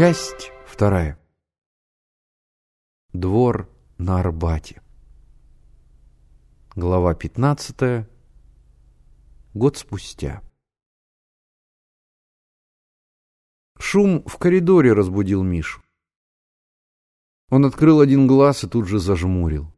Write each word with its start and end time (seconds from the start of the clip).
Часть 0.00 0.50
вторая. 0.64 1.18
Двор 3.12 3.68
на 3.98 4.18
Арбате. 4.18 4.80
Глава 6.74 7.14
15. 7.14 8.06
Год 9.52 9.76
спустя. 9.76 10.42
Шум 13.78 14.24
в 14.24 14.38
коридоре 14.38 14.94
разбудил 14.94 15.42
Мишу. 15.42 15.82
Он 17.50 17.66
открыл 17.66 18.00
один 18.00 18.26
глаз 18.26 18.64
и 18.64 18.68
тут 18.68 18.88
же 18.88 19.00
зажмурил. 19.00 19.70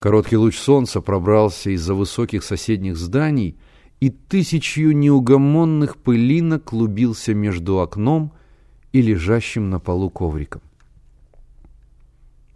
Короткий 0.00 0.36
луч 0.36 0.58
солнца 0.58 1.00
пробрался 1.00 1.70
из-за 1.70 1.94
высоких 1.94 2.42
соседних 2.42 2.96
зданий 2.96 3.60
и 4.00 4.10
тысячью 4.10 4.96
неугомонных 4.96 5.98
пылинок 5.98 6.64
клубился 6.64 7.32
между 7.32 7.78
окном 7.78 8.34
и 8.92 9.02
лежащим 9.02 9.70
на 9.70 9.78
полу 9.78 10.10
ковриком. 10.10 10.62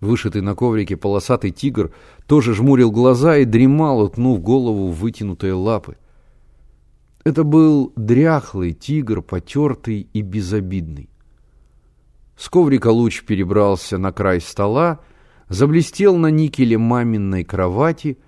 Вышитый 0.00 0.42
на 0.42 0.54
коврике 0.54 0.96
полосатый 0.96 1.50
тигр 1.50 1.92
тоже 2.26 2.54
жмурил 2.54 2.90
глаза 2.90 3.38
и 3.38 3.44
дремал, 3.44 4.00
утнув 4.00 4.40
голову 4.40 4.88
в 4.88 4.98
вытянутые 4.98 5.54
лапы. 5.54 5.96
Это 7.24 7.42
был 7.42 7.92
дряхлый 7.96 8.72
тигр, 8.72 9.22
потертый 9.22 10.06
и 10.12 10.20
безобидный. 10.20 11.08
С 12.36 12.48
коврика 12.50 12.88
луч 12.88 13.22
перебрался 13.22 13.96
на 13.96 14.12
край 14.12 14.40
стола, 14.40 15.00
заблестел 15.48 16.16
на 16.16 16.26
никеле 16.26 16.76
маминой 16.76 17.44
кровати, 17.44 18.18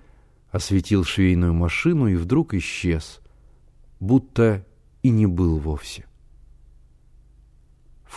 осветил 0.49 1.03
швейную 1.03 1.53
машину 1.53 2.07
и 2.07 2.15
вдруг 2.15 2.55
исчез, 2.55 3.19
будто 3.99 4.65
и 5.03 5.09
не 5.09 5.27
был 5.27 5.59
вовсе. 5.59 6.05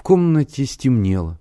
В 0.01 0.03
комнате 0.03 0.65
стемнело. 0.65 1.39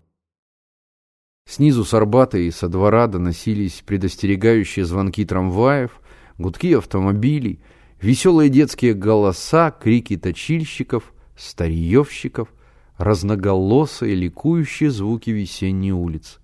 Снизу 1.47 1.85
с 1.85 1.93
Арбата 1.93 2.37
и 2.37 2.51
со 2.51 2.67
двора 2.67 3.07
доносились 3.07 3.81
предостерегающие 3.85 4.83
звонки 4.83 5.23
трамваев, 5.23 6.01
гудки 6.37 6.73
автомобилей, 6.73 7.61
веселые 8.01 8.49
детские 8.49 8.95
голоса, 8.95 9.71
крики 9.71 10.17
точильщиков, 10.17 11.13
старьевщиков, 11.37 12.53
разноголосые 12.97 14.13
ликующие 14.13 14.91
звуки 14.91 15.29
весенней 15.29 15.93
улицы. 15.93 16.41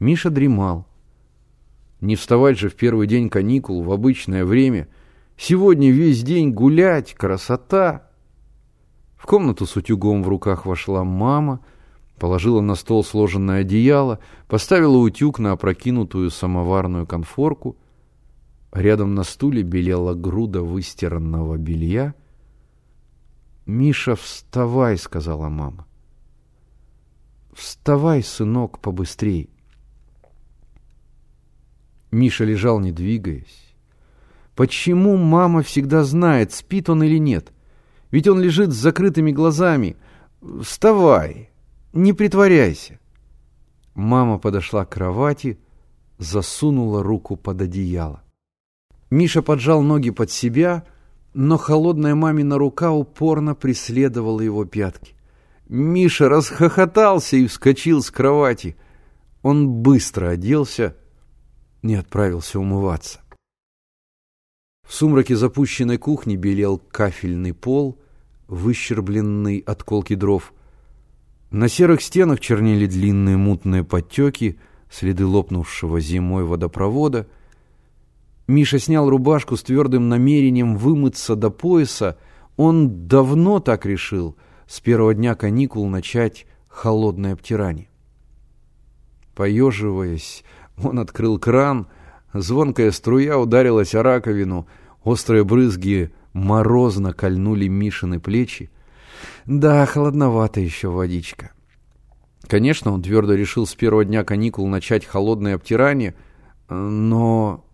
Миша 0.00 0.30
дремал. 0.30 0.88
Не 2.00 2.16
вставать 2.16 2.58
же 2.58 2.68
в 2.68 2.74
первый 2.74 3.06
день 3.06 3.30
каникул 3.30 3.84
в 3.84 3.92
обычное 3.92 4.44
время. 4.44 4.88
Сегодня 5.36 5.92
весь 5.92 6.24
день 6.24 6.50
гулять, 6.50 7.14
красота. 7.14 8.10
В 9.22 9.26
комнату 9.26 9.66
с 9.66 9.76
утюгом 9.76 10.24
в 10.24 10.28
руках 10.28 10.66
вошла 10.66 11.04
мама, 11.04 11.60
положила 12.18 12.60
на 12.60 12.74
стол 12.74 13.04
сложенное 13.04 13.60
одеяло, 13.60 14.18
поставила 14.48 14.96
утюг 14.96 15.38
на 15.38 15.52
опрокинутую 15.52 16.28
самоварную 16.28 17.06
конфорку. 17.06 17.76
Рядом 18.72 19.14
на 19.14 19.22
стуле 19.22 19.62
белела 19.62 20.14
груда 20.14 20.62
выстиранного 20.62 21.56
белья. 21.56 22.16
«Миша, 23.64 24.16
вставай!»— 24.16 24.96
сказала 24.98 25.48
мама. 25.48 25.86
«Вставай, 27.52 28.24
сынок, 28.24 28.80
побыстрей!» 28.80 29.50
Миша 32.10 32.42
лежал, 32.42 32.80
не 32.80 32.90
двигаясь. 32.90 33.72
Почему 34.56 35.16
мама 35.16 35.62
всегда 35.62 36.02
знает, 36.02 36.52
спит 36.52 36.90
он 36.90 37.04
или 37.04 37.18
нет? 37.18 37.52
Ведь 38.12 38.28
он 38.28 38.40
лежит 38.40 38.70
с 38.70 38.76
закрытыми 38.76 39.32
глазами. 39.32 39.96
Вставай, 40.62 41.50
не 41.92 42.12
притворяйся. 42.12 43.00
Мама 43.94 44.38
подошла 44.38 44.84
к 44.84 44.90
кровати, 44.90 45.58
засунула 46.18 47.02
руку 47.02 47.36
под 47.36 47.62
одеяло. 47.62 48.22
Миша 49.10 49.42
поджал 49.42 49.82
ноги 49.82 50.10
под 50.10 50.30
себя, 50.30 50.84
но 51.34 51.56
холодная 51.56 52.14
мамина 52.14 52.58
рука 52.58 52.92
упорно 52.92 53.54
преследовала 53.54 54.40
его 54.40 54.64
пятки. 54.66 55.14
Миша 55.68 56.28
расхохотался 56.28 57.36
и 57.36 57.46
вскочил 57.46 58.02
с 58.02 58.10
кровати. 58.10 58.76
Он 59.42 59.68
быстро 59.68 60.28
оделся, 60.28 60.96
не 61.82 61.94
отправился 61.94 62.60
умываться. 62.60 63.21
В 64.92 64.94
сумраке 64.94 65.36
запущенной 65.36 65.96
кухни 65.96 66.36
белел 66.36 66.78
кафельный 66.90 67.54
пол, 67.54 67.98
выщербленный 68.46 69.60
от 69.60 69.82
колки 69.82 70.14
дров. 70.14 70.52
На 71.50 71.68
серых 71.68 72.02
стенах 72.02 72.40
чернели 72.40 72.84
длинные 72.84 73.38
мутные 73.38 73.84
подтеки, 73.84 74.58
следы 74.90 75.24
лопнувшего 75.24 75.98
зимой 75.98 76.44
водопровода. 76.44 77.26
Миша 78.46 78.78
снял 78.78 79.08
рубашку 79.08 79.56
с 79.56 79.62
твердым 79.62 80.10
намерением 80.10 80.76
вымыться 80.76 81.36
до 81.36 81.48
пояса. 81.48 82.18
Он 82.58 83.08
давно 83.08 83.60
так 83.60 83.86
решил, 83.86 84.36
с 84.66 84.80
первого 84.80 85.14
дня 85.14 85.34
каникул 85.36 85.88
начать 85.88 86.44
холодное 86.68 87.32
обтирание. 87.32 87.88
Поеживаясь, 89.34 90.44
он 90.76 90.98
открыл 90.98 91.38
кран, 91.38 91.86
звонкая 92.34 92.90
струя 92.90 93.38
ударилась 93.38 93.94
о 93.94 94.02
раковину, 94.02 94.66
острые 95.04 95.44
брызги 95.44 96.12
морозно 96.32 97.12
кольнули 97.12 97.68
Мишины 97.68 98.20
плечи. 98.20 98.70
Да, 99.46 99.84
холодновато 99.86 100.60
еще 100.60 100.88
водичка. 100.88 101.52
Конечно, 102.48 102.92
он 102.92 103.02
твердо 103.02 103.34
решил 103.34 103.66
с 103.66 103.74
первого 103.74 104.04
дня 104.04 104.24
каникул 104.24 104.66
начать 104.66 105.04
холодное 105.04 105.54
обтирание, 105.54 106.14
но 106.68 107.64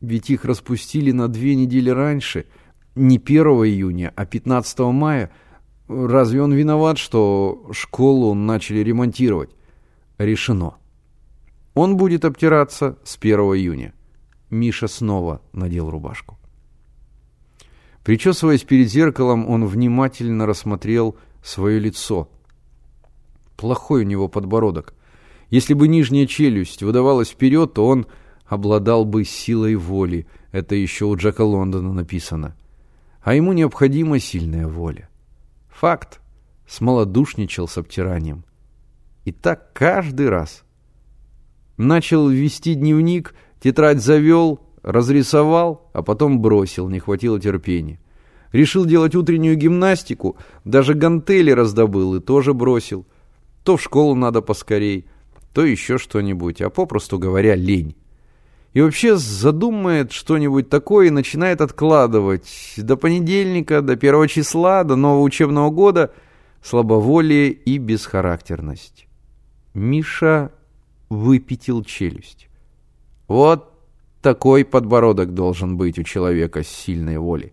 ведь 0.00 0.30
их 0.30 0.44
распустили 0.44 1.12
на 1.12 1.28
две 1.28 1.54
недели 1.54 1.90
раньше, 1.90 2.46
не 2.94 3.18
1 3.18 3.46
июня, 3.46 4.12
а 4.16 4.26
15 4.26 4.78
мая. 4.80 5.30
Разве 5.88 6.42
он 6.42 6.52
виноват, 6.52 6.98
что 6.98 7.68
школу 7.72 8.34
начали 8.34 8.80
ремонтировать? 8.80 9.50
Решено. 10.18 10.74
Он 11.74 11.96
будет 11.96 12.24
обтираться 12.24 12.98
с 13.04 13.16
1 13.16 13.38
июня. 13.38 13.94
Миша 14.50 14.88
снова 14.88 15.42
надел 15.52 15.90
рубашку. 15.90 16.38
Причесываясь 18.06 18.62
перед 18.62 18.88
зеркалом, 18.88 19.48
он 19.50 19.66
внимательно 19.66 20.46
рассмотрел 20.46 21.16
свое 21.42 21.80
лицо. 21.80 22.28
Плохой 23.56 24.02
у 24.02 24.06
него 24.06 24.28
подбородок. 24.28 24.94
Если 25.50 25.74
бы 25.74 25.88
нижняя 25.88 26.24
челюсть 26.28 26.84
выдавалась 26.84 27.30
вперед, 27.30 27.74
то 27.74 27.84
он 27.84 28.06
обладал 28.46 29.04
бы 29.04 29.24
силой 29.24 29.74
воли. 29.74 30.28
Это 30.52 30.76
еще 30.76 31.06
у 31.06 31.16
Джека 31.16 31.40
Лондона 31.40 31.92
написано. 31.92 32.56
А 33.22 33.34
ему 33.34 33.52
необходима 33.52 34.20
сильная 34.20 34.68
воля. 34.68 35.08
Факт. 35.68 36.20
Смолодушничал 36.68 37.66
с 37.66 37.76
обтиранием. 37.76 38.44
И 39.24 39.32
так 39.32 39.72
каждый 39.72 40.28
раз. 40.28 40.62
Начал 41.76 42.28
вести 42.28 42.76
дневник, 42.76 43.34
тетрадь 43.58 44.00
завел, 44.00 44.60
разрисовал, 44.86 45.90
а 45.92 46.02
потом 46.02 46.40
бросил, 46.40 46.88
не 46.88 47.00
хватило 47.00 47.38
терпения. 47.38 47.98
Решил 48.52 48.86
делать 48.86 49.14
утреннюю 49.14 49.56
гимнастику, 49.56 50.36
даже 50.64 50.94
гантели 50.94 51.50
раздобыл 51.50 52.14
и 52.14 52.20
тоже 52.20 52.54
бросил. 52.54 53.04
То 53.64 53.76
в 53.76 53.82
школу 53.82 54.14
надо 54.14 54.40
поскорей, 54.40 55.06
то 55.52 55.64
еще 55.64 55.98
что-нибудь, 55.98 56.62
а 56.62 56.70
попросту 56.70 57.18
говоря, 57.18 57.56
лень. 57.56 57.96
И 58.74 58.80
вообще 58.80 59.16
задумает 59.16 60.12
что-нибудь 60.12 60.68
такое 60.68 61.08
и 61.08 61.10
начинает 61.10 61.60
откладывать 61.60 62.74
до 62.76 62.96
понедельника, 62.96 63.82
до 63.82 63.96
первого 63.96 64.28
числа, 64.28 64.84
до 64.84 64.94
нового 64.94 65.22
учебного 65.22 65.70
года 65.70 66.12
слабоволие 66.62 67.50
и 67.50 67.78
бесхарактерность. 67.78 69.08
Миша 69.74 70.52
выпятил 71.08 71.82
челюсть. 71.82 72.48
Вот 73.26 73.75
такой 74.22 74.64
подбородок 74.64 75.34
должен 75.34 75.76
быть 75.76 75.98
у 75.98 76.02
человека 76.02 76.62
с 76.62 76.68
сильной 76.68 77.18
волей. 77.18 77.52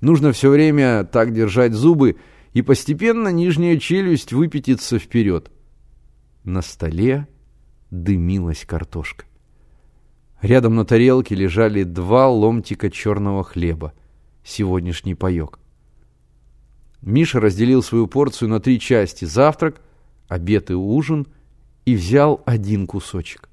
Нужно 0.00 0.32
все 0.32 0.50
время 0.50 1.04
так 1.04 1.32
держать 1.32 1.72
зубы, 1.72 2.16
и 2.52 2.62
постепенно 2.62 3.28
нижняя 3.28 3.78
челюсть 3.78 4.32
выпятится 4.32 4.98
вперед. 4.98 5.50
На 6.44 6.60
столе 6.60 7.28
дымилась 7.90 8.64
картошка. 8.66 9.24
Рядом 10.40 10.74
на 10.74 10.84
тарелке 10.84 11.34
лежали 11.34 11.84
два 11.84 12.28
ломтика 12.28 12.90
черного 12.90 13.44
хлеба, 13.44 13.92
сегодняшний 14.42 15.14
паек. 15.14 15.60
Миша 17.00 17.38
разделил 17.40 17.82
свою 17.82 18.06
порцию 18.06 18.48
на 18.48 18.60
три 18.60 18.80
части– 18.80 19.24
завтрак, 19.26 19.80
обед 20.28 20.70
и 20.70 20.74
ужин– 20.74 21.26
и 21.84 21.94
взял 21.94 22.42
один 22.46 22.86
кусочек. 22.86 23.48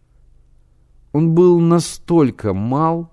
Он 1.11 1.33
был 1.33 1.59
настолько 1.59 2.53
мал, 2.53 3.11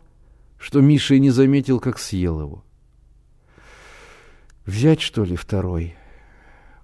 что 0.59 0.81
Миша 0.81 1.15
и 1.15 1.21
не 1.21 1.31
заметил, 1.31 1.81
как 1.81 1.99
съел 1.99 2.41
его. 2.41 2.65
Взять, 4.65 5.01
что 5.01 5.25
ли, 5.25 5.37
второй? 5.37 5.95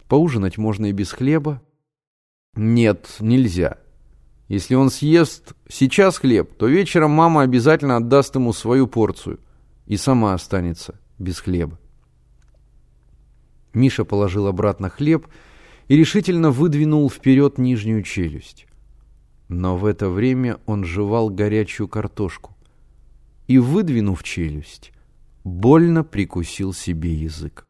Поужинать 0.09 0.57
можно 0.59 0.87
и 0.87 0.93
без 0.93 1.13
хлеба. 1.13 1.61
Нет, 2.55 3.17
нельзя. 3.21 3.79
Если 4.49 4.75
он 4.75 4.91
съест 4.91 5.55
сейчас 5.69 6.19
хлеб, 6.19 6.55
то 6.57 6.67
вечером 6.67 7.11
мама 7.13 7.43
обязательно 7.43 7.97
отдаст 7.97 8.35
ему 8.35 8.53
свою 8.53 8.87
порцию 8.87 9.41
и 9.87 9.97
сама 9.97 10.35
останется 10.35 11.01
без 11.19 11.41
хлеба. 11.41 11.79
Миша 13.73 14.05
положил 14.05 14.47
обратно 14.47 14.91
хлеб 14.91 15.27
и 15.89 15.97
решительно 15.97 16.51
выдвинул 16.51 17.09
вперед 17.11 17.59
нижнюю 17.59 18.03
челюсть. 18.03 18.67
Но 19.53 19.77
в 19.77 19.85
это 19.85 20.09
время 20.09 20.61
он 20.65 20.83
жевал 20.83 21.29
горячую 21.29 21.87
картошку 21.87 22.57
и, 23.49 23.59
выдвинув 23.59 24.23
челюсть, 24.23 24.93
больно 25.45 26.05
прикусил 26.05 26.73
себе 26.73 27.13
язык. 27.13 27.67